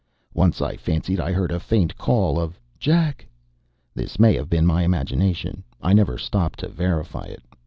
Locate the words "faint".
1.59-1.95